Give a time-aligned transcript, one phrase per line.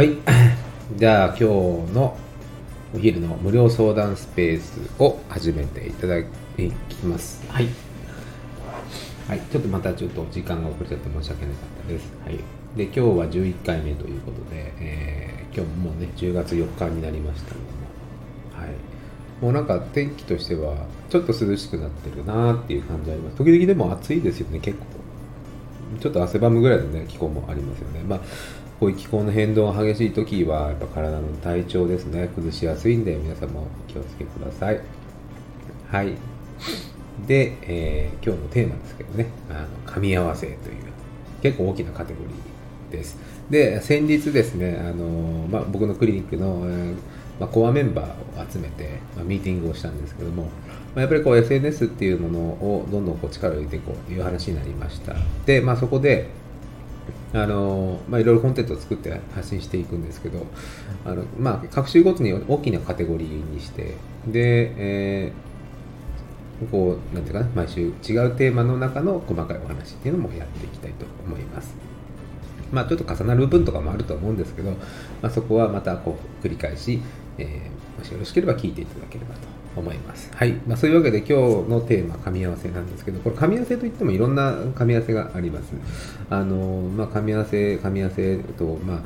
[0.00, 0.16] はい。
[0.96, 1.44] じゃあ今日
[1.92, 2.16] の
[2.94, 6.26] お昼の無料相談スペースを始めていただき
[7.04, 7.44] ます。
[7.48, 7.66] はい。
[9.28, 9.40] はい。
[9.52, 12.10] ちょっとまたちょっと時間が遅れちゃって申し訳なかったです。
[12.24, 12.38] はい。
[12.78, 19.44] で、今日は11回目ということで、えー今日ももうね、10月4日になりましたけども、はい。
[19.44, 23.36] もうなんか天気としてはちょっと涼しくなってるなーっていう感じあります。
[23.36, 24.86] 時々でも暑いですよね、結構。
[26.00, 28.02] ちょっと汗ばむぐらいのね、気候もありますよね。
[28.08, 28.20] まあ、
[28.80, 34.80] こういう気候の変動が激しい時は、やっぱ体の体調ですね、崩しやすいんで、皆さんも気をつけください。
[35.90, 36.14] はい。
[37.26, 40.56] で、えー今日のテーマですけどね、あの噛み合わせという、
[41.42, 43.18] 結構大きなカテゴリーです。
[43.50, 46.94] で、先日ですね、あのまあ、僕のクリニックの、えー
[47.38, 50.48] まあ、コアメンバーを集めて、まあ、ミーティングをしたんですけども、ま
[50.96, 55.14] あ、やっぱりこう SNS っていうものをどんどんこう力を入れていこうという話になりました。
[55.44, 56.28] で、まあ、そこで、
[57.32, 60.46] あのまあ、いろいろコンテンツを作って発信していくんですけど、
[61.04, 63.94] あのまあ、各週ごとに大きなカテゴリーにして、
[64.26, 67.92] で、えーこう、なんていうかな、毎週違う
[68.36, 71.74] テーマの中の細かいお話っていうのもやっていきたいと思います。
[72.70, 74.72] まあ、ちょっと重なる部分とかもあると思うんですけど、
[75.22, 77.00] まあ、そこはまたこう繰り返し、
[77.38, 79.40] えーもしよろしければ聞いていただければと
[79.76, 80.30] 思います。
[80.34, 80.52] はい。
[80.66, 81.34] まあ、そういうわけで今日
[81.68, 85.72] のテーマ、噛み合わせなんですけど、これ噛み合わせといってもいろんな噛み合わせがあります。
[86.28, 86.56] あの、
[86.96, 88.98] まあ、噛み合わせ、噛み合わせと、まあ、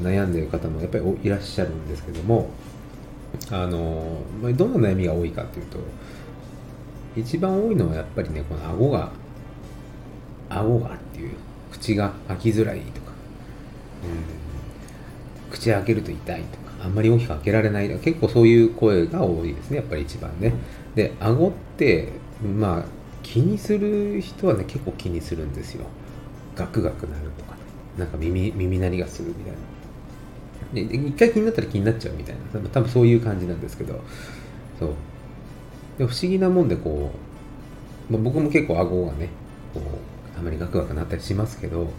[0.00, 2.50] 悩んでる方もやっぱりいらっしゃるんですけども、
[3.50, 5.78] あの、まあどんな悩みが多いかというと、
[7.16, 9.10] 一番多いのはやっぱりね、この顎が、
[10.48, 11.30] 顎がっていう、
[11.70, 13.12] 口が開きづらいとか、
[15.48, 20.52] うん、口開けると痛いとか、あんまり大きく開けられない、結構そういう声が多いですね、やっぱり一番ね。
[20.94, 22.08] で、顎って、
[22.42, 22.84] まあ、
[23.22, 25.86] 気にする人はね、結構気にするんですよ。
[26.56, 27.58] ガクガクなるとかね、
[27.98, 29.58] なんか耳、耳鳴りがするみたいな。
[30.72, 34.00] でで一回気になったら気になっちゃうみたいな多分そういう感じなんですけど
[34.78, 34.88] そう
[35.98, 37.12] で不思議なもんでこ
[38.08, 39.28] う、まあ、僕も結構顎がね
[39.74, 41.90] こうあまりガクガクなったりしますけど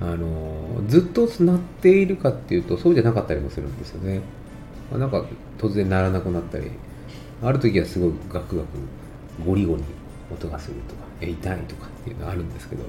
[0.00, 4.20] あのずっと鳴っているかっていうとそうじゃなかったりもするんですよね、
[4.90, 5.24] まあなんか
[5.58, 6.70] 突然鳴らなくなったり。
[7.42, 8.68] ある時はすごいガクガク
[9.44, 9.82] ゴリゴリ
[10.32, 12.84] 音がするとか痛いとかっていうのがあるんですけど。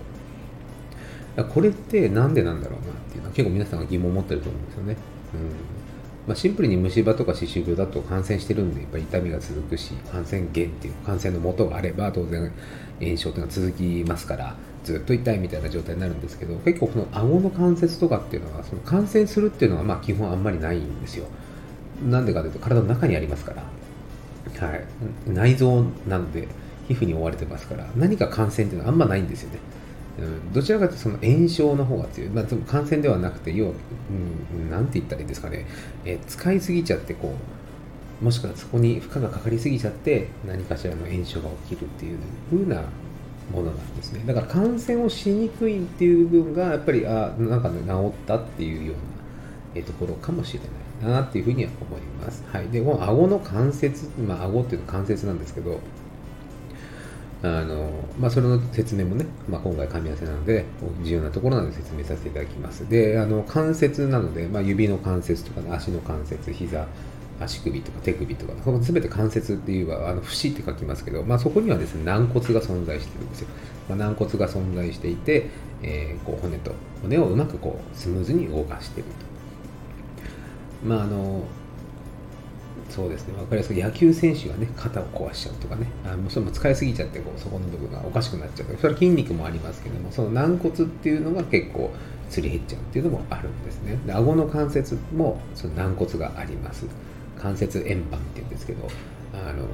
[1.50, 4.97] これってなんでなんだろうなっていうのは結構皆さんが疑問を持ってると思うんですよね。
[5.34, 5.40] うん。
[6.28, 12.52] まあ、シンプルに虫歯とか歯周病だと感染してるんでやっぱり痛みが続くし感染源っていう感染の元があれば当然
[13.02, 14.56] 炎症っていうのが続きますから。
[14.83, 21.25] ずっと痛いみたいな状態になるんですけど結構この顎の関節とかっていうのはその感染するっていうのはまあ基本あんまりないんですよ。
[22.09, 24.85] なんでかというと体の中にありますから、はい、
[25.27, 26.47] 内臓なので
[26.88, 27.88] 皮膚に覆われてますから。
[27.95, 29.59] 何か感染っていうのはあんまないんですよね。
[30.19, 30.53] うん。
[30.53, 33.71] どちらかというとその炎症の方が強い、まあ、感染ではなくて要は、
[34.51, 35.65] うん、なんて言ったらいいですかね、
[36.05, 37.33] え使いすぎちゃってこ
[38.21, 42.19] うもしくはそこに負荷がかかりすぎちゃって何かしらの炎症が起きるっていう
[42.51, 42.83] 風な
[43.52, 44.24] ものなんですね。
[44.26, 49.02] だから感染をしにくいっていう部分がやっぱりあなんかね治ったっていうような、
[49.76, 50.59] えところかもしれ
[51.06, 52.44] ないなっていうふうには思います。
[52.52, 52.68] はい。
[52.70, 55.80] でこの顎の関節まあ顎っていうのは関節なんですけど
[57.44, 60.64] あのまあ、それの説明もね、まあ、今回噛み合わせなので
[61.04, 62.90] 重要なところなので説明させていただきます。
[62.90, 66.88] であの関節なので、まあ、指の関節とか、ね、足の関節膝
[67.39, 73.47] 足首とか手首とかその全て関節っていうはあの節って書きますけど、まあ、そこにはですね軟骨が存在してるんですよ、
[73.89, 75.49] まあ、軟骨が存在していて、
[75.81, 76.71] えーこう骨と
[77.01, 81.44] 骨をうまくこうスムーズに動かしてるとまああの
[82.89, 91.91] そうですね、分かりやすく野球選手がね、肩を壊しちゃうとかね、あもうそれも使いすぎちゃってこう、そこの部分がおかしくなっちゃうとか、それは筋肉もありますけども、その軟骨っていうのが結構
[92.29, 93.97] すり減っちゃうっていうのもあるんですね。
[94.05, 96.85] で顎の関節もその軟骨があります。
[97.44, 98.88] 関節円盤っていうんですけど、
[99.34, 99.66] あの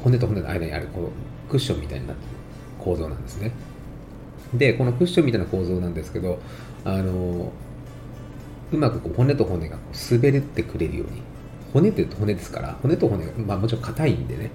[0.00, 2.28] 骨と骨の間にあるこうクッションみたいになってる
[2.78, 3.50] 構造なんですね。
[4.54, 6.38] で、このクッションみたいな構造なんですけど、
[6.84, 7.52] あの
[8.72, 11.22] うまくこう骨と骨がこう滑れてくれるように
[11.72, 14.50] 骨って言うと骨ですから骨と骨が、まあ、もちろん硬いんでね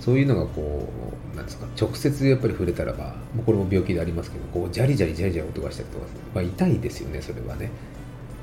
[0.00, 0.88] そういうのがこ
[1.34, 7.70] うなんですか直接やっぱり触れたらばもうこれも病気でありますけどこうジャリジャリジャリジャリ音がしたりとか、まあ、痛いですよねそれはね。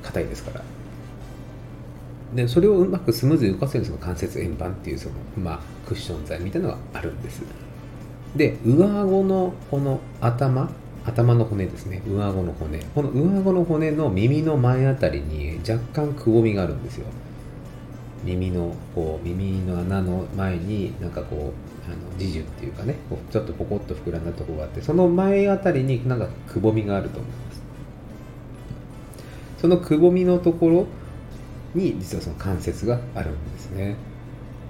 [0.03, 0.63] 硬いですから。
[2.35, 7.43] でそれをうまくスムーズに動かせるその関節円盤っていうその、まあ、クッション材みたいなのがあるんです。
[8.35, 10.69] で上顎のこの頭
[11.05, 12.01] 頭の骨ですね。
[12.07, 12.79] 上顎の骨。
[12.95, 17.05] この上顎の骨の耳の前あたりに若干くぼみがあるんですよ。
[18.23, 22.95] 耳のこう耳の穴の前になんかこうあの自樹っていうかね。
[23.31, 27.61] ちょっとポコッと膨らんだところがあってその前あたりになんかくぼみがあると思います。
[29.59, 30.87] そのくぼみのところ
[31.73, 33.95] に実はその関節があるんですね。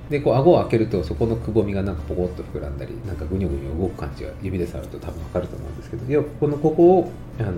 [0.09, 7.51] でこう顎を開けるとそこのくぼみがなんかポコッと膨らんだりなんかぐにょぐにょ動く感じが指で触ると多分わかると思うんですけど要はここのここをあの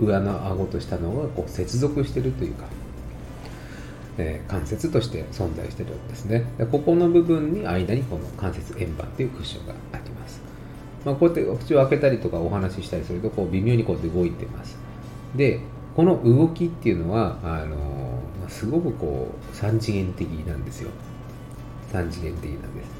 [0.00, 2.66] 上の顎と下の顎がこう接続してるというか、
[4.18, 6.44] えー、関節として存在してるんですね。
[6.56, 10.40] でここの部分に間にこの関節円盤っていうクッションがあります、
[11.04, 14.78] まあ、こうやってお口を開けたりとかお話ししたりするとこう微妙にこうやって動いてます。
[15.34, 15.60] で
[15.96, 20.90] この動きっていうのはあのすごくこう三次元的なんですよ。
[21.90, 22.90] 三次元的なんです。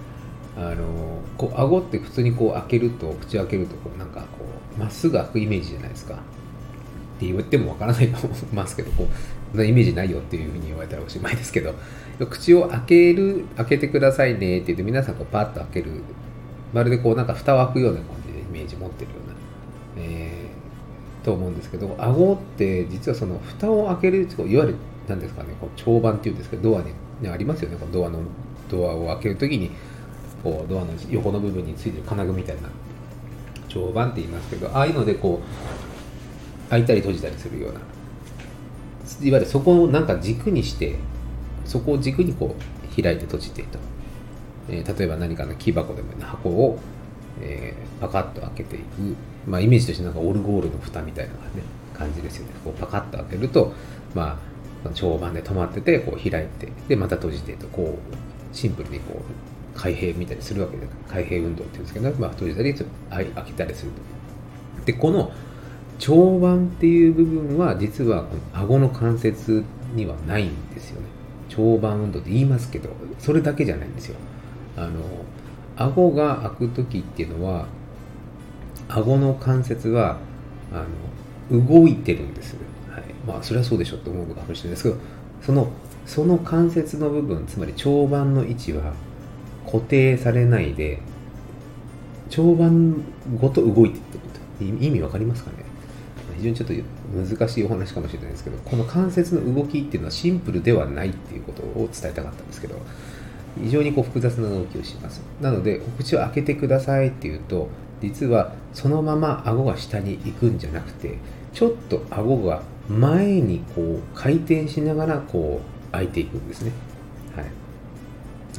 [0.57, 4.47] あのこう顎って普通にこう開けると口開けるとこうなんかこ
[4.77, 6.15] うまっすぐ開くイメージじゃないですか。
[6.15, 6.19] っ
[7.19, 9.07] て言ってもわからないと思いますけどこ
[9.55, 11.75] うイメージないよっていうふうに言われたらおしまいですけど。
[12.25, 15.91] 口を開ける開けてくださいねって言って皆さんこうパッと開ける。
[16.73, 19.35] まるでこうなんか蓋を開くような感じでイメージ持ってるような、
[19.99, 20.36] えー、
[21.27, 24.75] と思うんですけど顎って実はその蓋を開けるいわゆる
[25.09, 27.77] 何ですかねこう長板っていうんですけどドアに、ね、ありますよね。
[27.77, 28.21] このドアの
[28.71, 29.73] ドアを開けるときに
[30.45, 32.69] こうドアの横の部分についてる金具みたいな
[33.67, 37.81] 長板って言いますけどああいうのでこう開いたり閉じたりするような。
[37.81, 40.97] いわゆるそこをなんか軸にして
[41.65, 43.81] そこを軸にこう開いて閉じてと、
[44.69, 46.79] えー、例えば何かの木箱でもいい箱を、
[47.41, 49.17] えー、パカッと開けていく、
[49.47, 51.39] まあ、イメージとしてなんかオルゴールの蓋みたいな、ね、
[51.95, 52.53] 感じですよね。
[52.65, 53.73] こうパカッと開けると
[54.15, 54.39] ま
[54.85, 64.85] あ長板で止まっててこう開いてでまた閉じてとこうシンプルにこう開閉みたいにするわけで開閉運動っていうんですけど、まあ、閉じたり開けたりすると。
[64.85, 65.33] でこの
[65.99, 69.65] 長板っていう部分は実はこの顎の関節
[69.95, 71.07] にはないんですよね。
[71.49, 74.17] 長板運動って言いますけどそれだけじゃないんですよ。
[74.77, 75.01] あの
[75.77, 77.67] 顎が開く時っていうのは
[78.89, 80.19] 顎の関節は
[80.73, 80.85] あ
[81.53, 82.57] の動いてるんです
[82.91, 83.03] はい。
[83.27, 84.97] まあそれはそうでしょって思うかもしれないですけど
[85.43, 85.69] その
[86.07, 88.93] その関節の部分つまり長板の位置は
[89.65, 91.01] 固定されないで
[92.31, 92.71] 長板
[93.41, 94.37] ごと動いてってると。
[94.65, 95.67] 意味わかりますかね。
[96.37, 96.75] 非常にちょっと
[97.35, 102.77] 難しいお話かもしれないですけどこの関節の動きっていうのはシンプルではないっていうことを伝えたかったんですけど
[103.63, 105.23] 非常にこう複雑な動きをします。
[105.41, 107.69] なのでお口を開けてくださいっていうと
[108.01, 111.19] 実はそのまま顎が下に行くんじゃなくて
[111.53, 115.61] ちょっと顎が前にこう回転しながらこ
[115.91, 116.73] う開いていくんですね、
[117.35, 117.47] はい、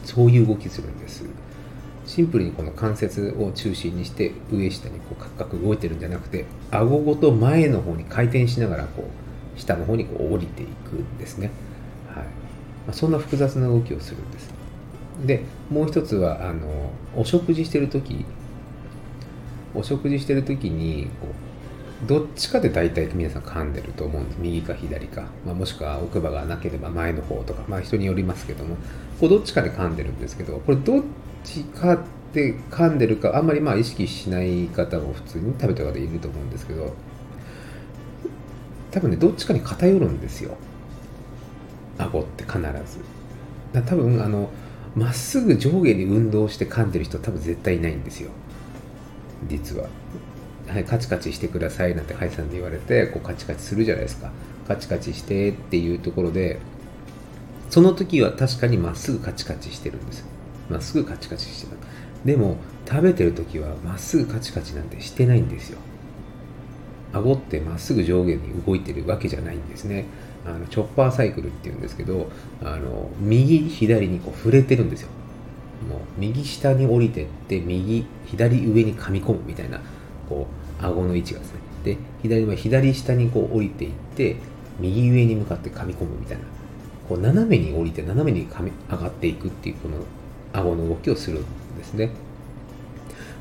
[0.03, 1.23] そういう動きするんです。
[2.05, 9.09] シンプルにこの関節を中心にして上下にこうカクカク動いてるんじゃなくて顎ごと前の方に回転しながらこ
[9.55, 11.51] う下の方にこう降りていくんですね、
[12.07, 12.23] はい。
[12.23, 12.23] ま
[12.91, 14.53] あ、そんな複雑な動きをするんです。
[15.25, 18.25] でもう一つはあのお食事してる時
[19.77, 21.27] お食事してる時にこ
[22.05, 24.37] うどっちかで大体皆さん噛んでると思うんです。
[24.39, 28.75] 右か左か、まあ、もしくは奥歯がなければ前の方とか、まあ、人によりますけども。
[29.19, 31.03] こうどっちかで噛んでるんですけどこれどっ
[31.43, 32.03] ちか
[32.33, 36.93] で噛んでるかあんまりまあ意識しない方も普通に食べた方いると思うんですけど
[38.91, 40.55] 多分ねどっちかに偏るんですよ。
[41.97, 43.81] 顎って必ず。
[43.85, 44.49] 多分あの
[44.95, 48.29] まっすぐ上下に運動して噛んでる人多分絶対いないんですよ。
[49.47, 49.87] 実は。
[50.67, 54.31] はい、カチカチしてくださいなんて歯医者さんで言われてこうカチカチするじゃないですか。
[54.67, 56.59] カチカチしてっていうところで
[57.69, 60.25] その時は確かにまっすぐカチカチしてるんです
[60.69, 61.77] まっすぐカチカチしてる
[62.25, 65.79] でも食べてる時はまっすぐカチカチなんてしてないんですよ。
[67.13, 70.05] 顎ってまっすぐ上下に動いてるわけじゃないんですね。
[70.45, 72.29] あのチョッパーサイクルっていうんですけど
[72.63, 75.09] あの右左にこう触れてるんですよ。
[75.87, 79.79] もう右下に降りてって右左上に噛み込むみたいな
[80.27, 80.47] こ
[80.81, 81.59] う顎の位置がですね。
[81.83, 84.37] で左は左下にこう降りていって
[84.79, 86.43] 右上に向かって噛み込むみたいな。
[87.07, 89.97] こう斜めに降りて斜めに噛み上がっていくっていうこの
[90.53, 91.45] 顎の動きをするん
[91.77, 92.11] ですね、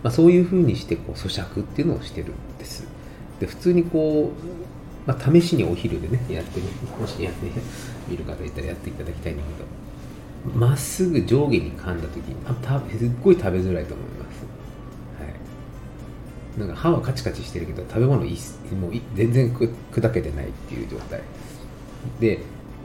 [0.03, 2.87] まあ、そういうふうにしてこう咀嚼っていうのをしてるんです。
[3.41, 6.67] で普通にこう、まあ、試しにお昼でねやってみ
[6.99, 7.51] もしやって
[8.09, 9.65] みる方いたらやっていただきたいんだけど。
[10.55, 14.45] まっすぐ上下に噛んだ時あたすっごい食べづらいと思います。
[15.21, 15.29] は
[16.57, 16.61] い。
[16.61, 18.37] なんか歯はカチカチしてるけど食べ物い
[18.81, 21.21] もう全然く砕けてないっていう状態。
[22.21, 22.41] で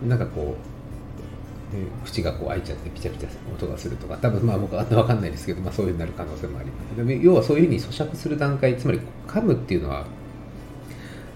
[0.08, 4.18] なんかこう口がこう開いちゃってピチャピチャ音がするとか。
[4.18, 6.98] 多分まあ僕は分かんないですけど、まあ、そういうふうになる可能性もあります。
[6.98, 10.06] でも要はそういうふうに咀嚼する段階つまり噛むっていうのは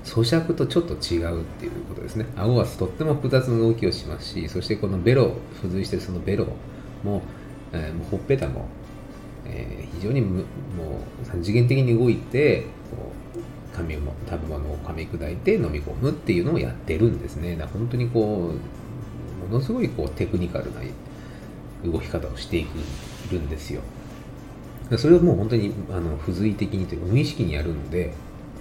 [0.06, 2.28] 咀嚼とちょっと違うっていうことですね。
[2.38, 6.46] 顎はとっても複雑な動きをしますしそしてこのベロ付随してるそのベロ
[7.04, 7.24] も、
[7.74, 8.68] えー、もうほっぺたも
[9.46, 10.46] えー、非常にもう
[11.24, 17.56] 三次元的に動いてこう紙も食べ物を噛み砕いて飲み込むっていうのをやってるんですね。
[17.56, 20.82] だ本当にこうものすごいこうテクニカルな
[21.84, 22.78] 動き方をしていく
[23.32, 23.82] るんですよ。
[24.98, 28.14] それをもう本当にあの付随的にというか無意識にやるので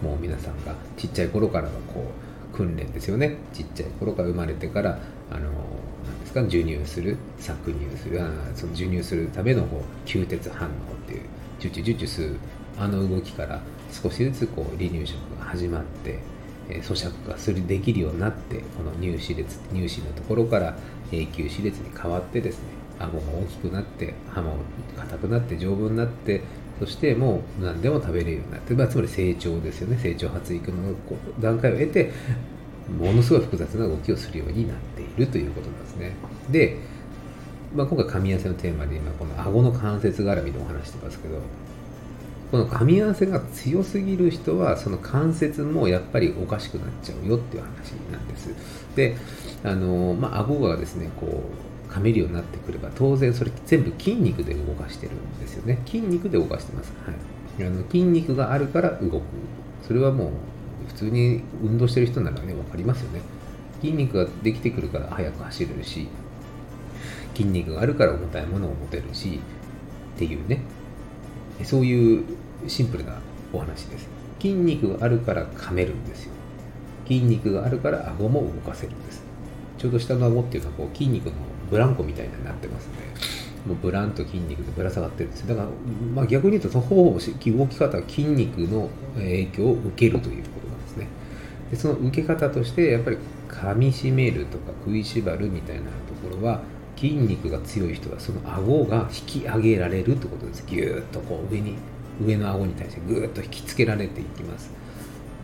[0.05, 2.05] もう皆さんがちっちゃい頃からのこ
[2.53, 3.37] う訓練ですよね。
[3.55, 4.99] ちっちゃい頃から生まれてから
[5.31, 5.51] あの
[6.07, 10.75] 何ですか授乳する搾乳するあその授乳するためのこう吸鉄反応っ
[11.07, 11.23] ていう
[11.59, 12.37] ジュチュジュチュ吸う
[12.79, 16.19] あの動きから少しずつこう離乳食が始まって、
[16.69, 20.77] えー、咀嚼がするできるようになってこの乳歯列乳歯のところから
[21.13, 22.65] 永久歯列に変わってですね
[22.99, 24.57] 顎が大きくなって歯も
[24.97, 26.43] 硬くなって丈夫になって
[26.81, 29.99] そしてもう何でも食べれるようになって、まあ、つまり成長ですよね。
[29.99, 30.77] 成長発育の
[31.41, 32.11] 段階を得て
[32.99, 36.13] ものすごい複雑な動きをするようになっているということなんですね。
[36.51, 36.77] で、
[37.75, 41.41] まあ、今回噛み合わせのテーマで今この顎の関節絡みでお話してますけど
[42.51, 48.51] この噛み合わせが強すぎる人はその関節もやっぱりおかしくなっちゃうよっていう話なんです。
[48.95, 49.17] で
[49.65, 55.79] あのまあ顎がですねこう噛めるようになってくれば当然それ全部筋肉で動かしてるんですよね。
[55.87, 59.23] 筋肉で動かしてます、はい、あの筋肉があるから動く。
[59.87, 60.31] それはもう
[60.89, 63.21] 普通に運動してる人ならね分かりますよね。
[63.81, 66.09] 筋肉ができてくるから速く走れるし
[67.35, 69.39] 筋肉があるから重たいものを持てるし
[70.17, 70.63] っていうね。
[71.63, 72.25] そういう
[72.67, 73.19] シンプルな
[73.53, 74.09] お話です。
[74.41, 76.33] 筋肉があるから噛めるんですよ。
[77.07, 79.23] 筋肉があるから顎も動かせるんです。
[79.79, 81.33] ちょうど下の顎っていうのはこう筋肉の
[81.71, 82.93] ブランコみたいになってますね。
[83.67, 85.49] もうブランと筋肉でぶら下がってるんです。
[85.49, 85.69] だから、
[86.15, 91.07] まあ、逆に言うとそのほぼ動き方は筋肉の影響を受けるということなんですね。
[91.71, 93.19] でその受け方としてやっぱり
[93.49, 95.89] 噛みしめるとか食いしばるみたいなと
[96.29, 96.61] ころは
[96.97, 100.65] 筋肉が強い人はその顎が引き上げられるってことです。
[100.67, 101.75] ぎゅーっとこう上に
[102.23, 104.71] 上の顎に対してぐーっと引きつけられていきます。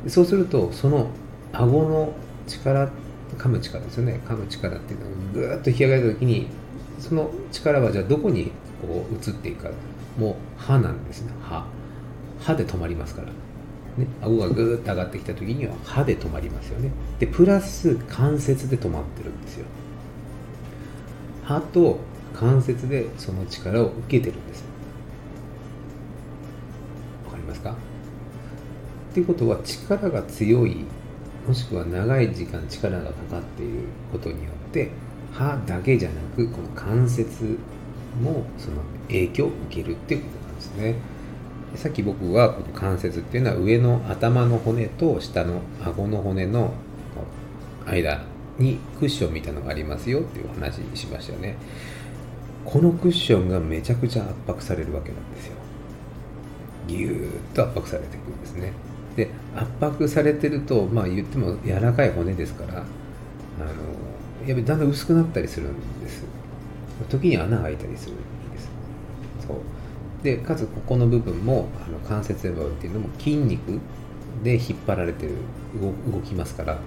[0.09, 1.09] そうするとその
[1.53, 2.13] 顎の
[2.47, 2.91] 力
[3.37, 4.21] 噛む力ですよね。
[4.27, 6.47] 噛む力っていうのがぐーっと引き上げた時に
[6.99, 9.71] その力はじゃあどこにこう移っていくか。
[10.19, 11.33] もう歯なんですね。
[11.43, 11.65] 歯。
[12.41, 13.29] 歯で止まりますから。
[13.97, 16.91] ね、顎がぐーっと上がってきた時には歯で止まりますよね。
[17.19, 19.67] でプラス関節で止まってるんですよ。
[21.45, 21.99] 歯と
[22.33, 24.65] 関節でその力を受けてるんです。
[27.27, 27.73] わかりますか？
[27.73, 27.75] っ
[29.13, 30.85] ていうことは力が強い
[31.51, 33.81] もしくは長い時間力がかかっている
[34.13, 34.89] ことによって
[35.33, 37.59] 歯だけじゃなくこの関節
[38.23, 38.77] もその
[39.09, 40.95] 影響を受けるっていうことなんですね。
[41.75, 46.73] さっき僕はこの関節っていうのは上の頭の骨と下の顎の骨の
[47.85, 48.23] 間
[48.57, 51.57] にクッションみたいなのがありますよっていう話にしましたよね。
[52.65, 55.55] このクッションがめちゃくちゃ圧迫されるわけなんですよ。
[56.87, 58.73] ぎゅーっと圧迫されていくんですね。
[59.21, 62.87] で圧迫されてるとまあ言っても柔らかい骨ですからあのやっ
[64.47, 66.25] ぱりだんだん薄くなったりするんです。
[67.11, 68.17] 時に穴が開いたりするん
[68.53, 68.69] です。
[69.47, 69.57] そう。
[70.23, 73.79] でかつここの部分もあの関節部分っていうのも筋肉
[74.43, 75.35] で引っ張られてる
[76.11, 76.79] 動きますから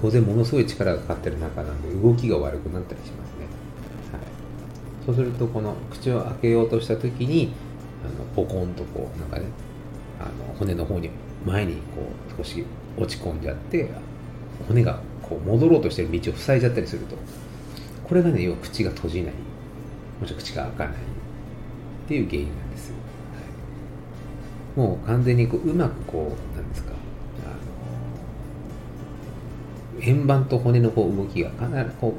[0.00, 3.46] 当然ものすごい力がかかってる中なんで動きが悪くなったりしますね、
[4.12, 4.22] はい、
[5.04, 7.52] そうするとこの口を開けようとした時に
[8.02, 9.44] あのポコンとこうなんかね
[10.20, 11.10] あの骨の方に
[11.44, 11.80] 前にこ
[12.34, 12.64] う少し
[12.96, 13.90] 落ち込んじゃって
[14.68, 17.16] 骨がこう戻ろうとしてる道を塞いじゃったりすると
[18.04, 19.34] これがね要は口が閉じない。
[20.20, 20.96] もしくは口が開かないっ
[22.08, 22.96] ていう原因なんです、は
[24.76, 26.92] い、もう完全にこううまくこうなんですか
[30.02, 32.14] 円盤と骨のこう動きがかなりこ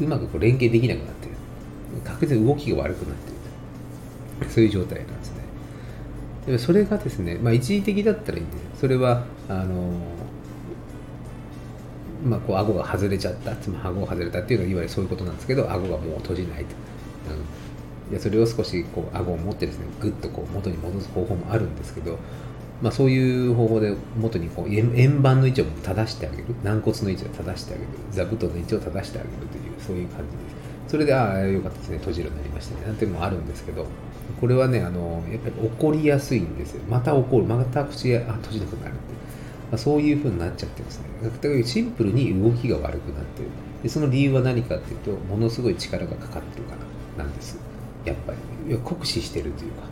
[0.00, 1.32] ううまくこう連携できなくなってる。
[2.04, 4.50] 確実に動きが悪くなってる。
[4.50, 5.41] そういう状態なんですね。
[6.46, 9.92] でもそれがですね、まあ、一時的だったらいいんですそれはあの
[12.24, 13.56] まあ、こう顎が外れちゃった。
[13.56, 16.76] つまり顎が外れたっていうのはいわゆるそういうことなんですけど顎がもう閉じないと、
[18.06, 22.20] うん、でそれを少しこう顎を持ってですねグッとこう元に戻す方法もあるんですけど
[22.82, 26.46] まあ、そういう方法で元にこう円盤の位置を正してあげる。
[26.64, 27.88] 軟骨の位置を正してあげる。
[28.10, 30.61] 座布団の位置を正してあげるというそういう感じです。
[30.92, 32.86] それでああよかったですね閉じるようになりましたね。
[32.86, 33.86] なんていうのもあるんですけど
[34.38, 36.82] これはねあのやっぱり起こりやすいんですよ。
[36.86, 37.46] また起こる。
[37.46, 39.00] また口が閉じなくなるって、
[39.70, 41.06] まあ、そういうふうになっちゃってるんですね。
[41.22, 43.48] だからシンプルに動きが悪くなってる。
[43.82, 46.74] でその理由は何かっていうとものすごい力がかかってるか
[47.16, 47.58] らなんです。
[48.04, 48.34] やっぱ
[48.68, 48.76] り。
[48.76, 49.82] 酷使してるというか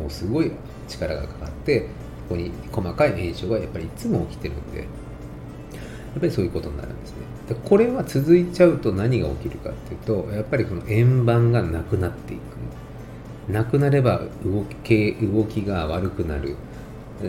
[0.00, 0.50] もうすごい
[0.88, 1.86] 力がかかってこ
[2.30, 7.31] こに細かい炎症がやっぱりいつも起きてるんでやっぱりそういうことになるんですね。
[7.64, 16.56] これは続いちゃうと何が起きるかっていうとやっぱりこの円盤がなくなっていくなくなれば動き動きが悪くなる。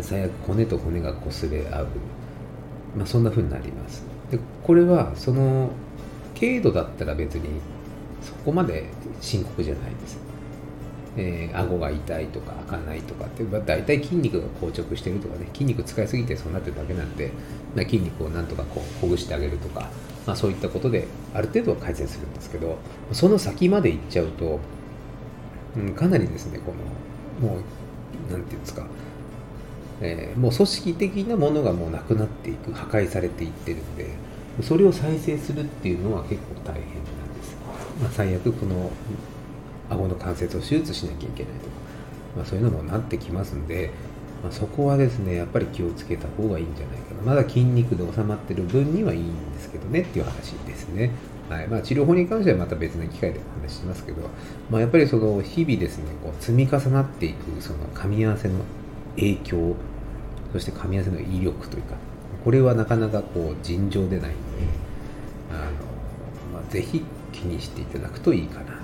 [0.01, 1.87] 最悪骨と骨が擦れ合う、
[2.97, 4.03] まあ、そんな風になります。
[4.31, 5.69] でこれはその
[6.39, 7.43] 軽度だったら別に
[8.21, 8.85] そこまで
[9.21, 10.17] 深刻じゃないです。
[11.15, 17.31] えー、顎が痛いとか開かないとかって、まあ、大体筋肉が硬直してるとかね筋肉使いすぎてそうなってるだけなんで、
[17.75, 19.89] まあ、筋肉をなんとかこうほぐしてあげるとか、
[20.25, 22.77] まあ、そういったことである程度は改善するんですけど
[23.11, 24.59] その先までいっちゃうと、
[25.77, 26.73] うん、かなりですねこ
[27.41, 28.87] のもうなんていうんですか、
[30.01, 34.09] えー、もう組織的なものがもうなくなっていく破壊されていってるんで
[34.61, 36.89] それを再生するっていうのは結構大変な
[37.25, 37.55] んです、
[38.01, 38.91] まあ、最悪この
[39.89, 41.71] 顎の関節を手術しなきゃいけないとか、
[42.37, 43.91] まあ、そういうのもなってきますんで、
[44.41, 47.21] まあ、そこはですねやっぱり気をつけた方がいいんじゃないかな。
[47.23, 51.11] まだ筋肉で収まってる分にはいいんですけどねっていう話ですね。
[51.49, 51.67] はい。
[51.67, 54.21] まあ、治療法に関してはまた別の機会でお話ししますけど、
[54.69, 58.55] まあ、やっぱりその日々ですねこう積み重なっていくその噛み合わせの
[59.15, 59.75] 影響
[60.53, 61.95] そして噛み合わせの威力というか
[62.43, 64.37] これはなかなかこう尋常でないので
[65.51, 65.61] あの、
[66.53, 68.82] まあ、ぜひ気にしていただくといいかな。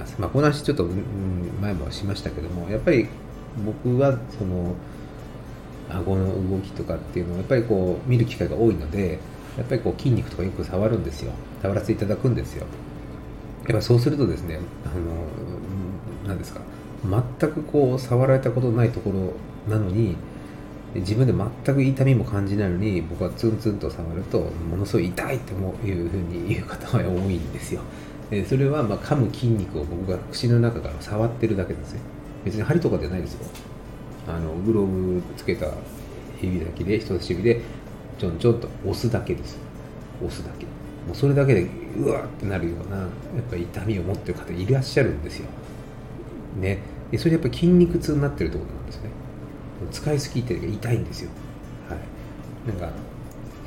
[0.00, 0.16] ます。
[0.18, 0.94] まあ、この話ちょっと、うん
[1.60, 3.06] 前もしましたけどもやっぱり
[3.64, 4.74] 僕はその
[5.90, 9.18] 顎の動きとかっていうのをやっぱりこう見る機会が多いので
[9.58, 11.32] やっぱりこう筋肉とかよく触るんですよ。
[11.60, 12.66] 触らせていただくんですよ。
[13.68, 16.60] やっぱそうするとですねあの何ですか
[17.04, 20.16] 全くこう触られたことないところなのに
[20.94, 25.56] 自分で全く痛みも感じないのに僕はツンツンと触るとものすごい痛いってい
[26.06, 27.82] うふうに言う方は多いんですよ。
[28.30, 32.00] えそれはまあ噛む筋肉を僕が口の中から触ってるだけですね
[32.44, 33.46] 別に針とかじゃないですよ。
[34.28, 35.66] あのグローブつけた
[36.40, 37.60] 指だけで人差し指で
[38.18, 39.58] ちょんちょんと押すだけです。
[40.20, 40.64] 押すだけ。
[41.06, 41.66] もうそれだけで
[41.98, 43.08] うわーってなるようなやっ
[43.50, 45.48] ぱ痛みを持ってる方いらっしゃるんですよ。
[46.58, 46.78] ね。
[47.10, 49.10] でそれやっぱ筋肉痛になってるってことなんですね。
[49.90, 51.30] 使いすぎて痛いんですよ。
[51.88, 51.98] はい。
[52.68, 52.94] なんか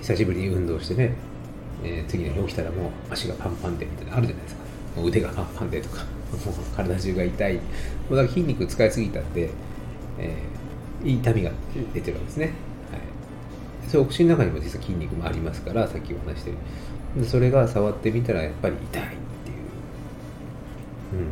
[0.01, 1.15] 久しぶりに運動してね
[1.83, 4.61] えー、次の日起きたらもう足がパンパンでみたいなあるじゃないですか。
[4.95, 6.05] もう腕がパンパンでとか。
[6.33, 7.53] も う体中が痛い。
[7.55, 7.61] も
[8.11, 9.49] うだから筋肉使いすぎたんで、
[10.19, 11.51] えー、痛みが
[11.93, 16.57] 出てるわけですね、はい、そうお口の中にも実は筋肉もありますからさっきお話してる。
[17.17, 19.15] でそれが触ってみたらやっぱり痛いっていう。
[21.13, 21.27] うん。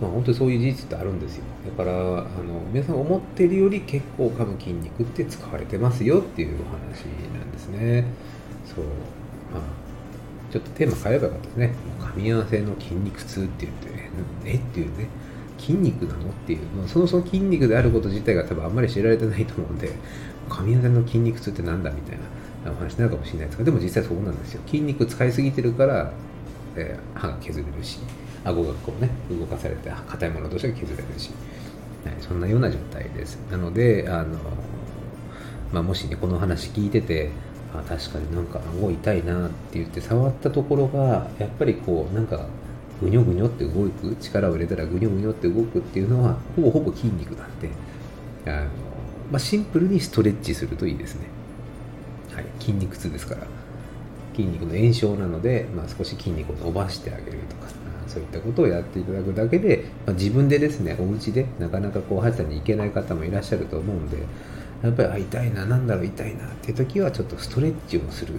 [0.00, 1.44] まあ、本当にそういう事実ってあるんですよ。
[1.76, 2.26] だからあの
[2.72, 7.04] 皆さん思ってるより結構噛む筋肉って使われてますよっていうお話
[7.38, 8.04] なんですね。
[8.66, 8.84] そう。
[9.54, 9.62] まあ、
[10.52, 11.74] ちょっとテーマ変えればよかったですね。
[12.00, 14.10] 噛み合わせの筋肉痛って言ってね、
[14.44, 14.54] え？
[14.56, 15.06] っていうね、
[15.58, 16.30] 筋肉なの？
[16.30, 19.90] っていう、まあ、そもそも筋肉であること自体が多分あんまり知られてないと思うんで、
[20.48, 22.18] 噛み合わせの筋肉痛ってなんだみたい
[22.64, 24.60] なお話になるかもしれないですが、でも実際そうなんですよ。
[24.66, 26.12] 筋肉使いすぎてるから、
[26.76, 28.00] えー、歯が削れるし、
[28.44, 31.30] 顎がこうね、動かされて硬いものとしては削れるし、
[32.04, 33.38] はい、そんなような状態です。
[33.50, 34.38] なので、あの
[35.72, 37.30] まあ、もしね、この話聞いてて、
[37.74, 42.46] あ確かになんか顎痛いなって言って触ったところがやっぱりこうなんか
[43.00, 47.70] ぐにょぐにょって動く力を入れたらぐにょぐにょって動くっていうのはほぼほぼ筋肉なんで
[48.46, 48.66] あの、
[49.32, 51.26] まあ、シンプルにストレッチするといいですね、
[52.32, 53.46] はい、筋肉痛ですから。
[54.34, 57.68] 筋肉の炎症なので、まあ、少し筋肉を伸ばしてあげるとか
[58.06, 64.18] そういったことをやっていただくだけで、まあ、自分でですねお家でなかなかこう歯医者に行けない方もいらっしゃると思うんで
[64.84, 68.34] やっぱりあ痛いな何だろう痛いなって時はちょっとストレッチをする。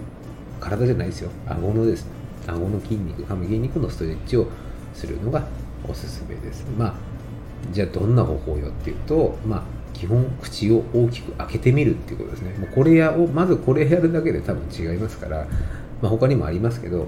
[0.60, 1.29] 体じゃないですよ。
[1.47, 2.05] 顎のです。
[2.05, 2.12] ね
[2.47, 4.47] 顎の筋肉噛む筋肉のストレッチを
[4.93, 5.47] するのが
[5.88, 6.65] おすすめです。
[6.77, 6.93] まあ
[7.71, 12.53] じゃあどんな方法よっていうとまあ基本口を大きく開けてみるっていうことですね。
[12.60, 15.47] もうこれやをまずこれやるだけで多分違いますから、
[16.01, 17.08] まあ、他にもありますけど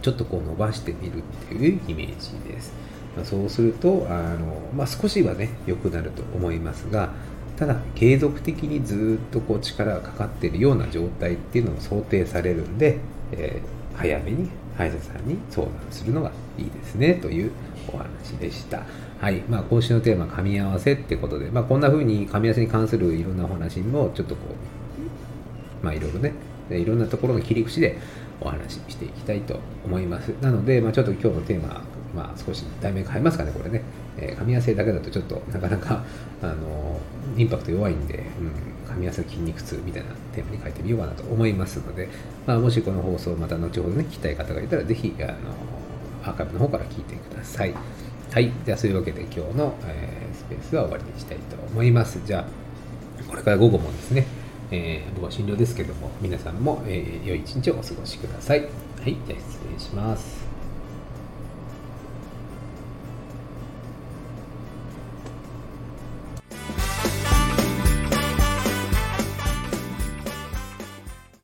[0.00, 2.72] ちょっとこう伸ばしてみるっていうイメージです、
[3.16, 7.10] まあ、そうするとあの、まあ、少しはね良くなると思いますが
[7.56, 12.98] ただ継続的にずっとこう力がかかっているような状態っていうのも想定されるんで、
[13.32, 17.52] えー、早めに歯医者さんに相談するのがいいですねという
[17.92, 18.82] お話でした。
[19.20, 19.36] はい。
[19.48, 24.40] まあ、今週のテーマ噛み合わせってことで、まあ、こんな風に噛み合わせに関するいろんなお話もちょっとこ
[25.82, 26.32] う、まあ、いろいろね、
[26.70, 27.98] いろんなところの切り口で
[28.40, 30.28] お話ししていきたいと思います。
[30.40, 31.82] なので、まあ、ちょっと今日のテーマ、
[32.14, 33.82] まあ、少し題名変えますかね、これね。
[34.16, 36.04] えー、噛み合わせだけだとちょっとなかなか、
[36.42, 37.00] あの
[37.36, 42.08] インパクト弱いんで、うん、噛み合わせ筋肉痛みたいなテーマに書いてみようかなと思いますので、
[42.46, 45.32] まあ、もしこの放送また後ほどね、聞きたい方がいたら、ぜひ、あの
[46.24, 47.74] アーカイブの方から聞いてください。
[48.30, 48.52] はい。
[48.64, 52.20] じゃあ、そういうわけで今日の、えー、スペースは終わりにしたいと思います。
[52.24, 54.26] じゃあ、これから午後もですね、
[54.70, 58.60] え、僕は診療ですけども、皆さんも、え、良い一日をお過ごしください。
[58.60, 58.66] は
[59.06, 59.16] い。
[59.26, 60.41] じゃあ、失礼します。